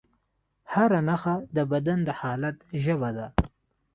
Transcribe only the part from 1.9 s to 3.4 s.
د حالت ژبه ده.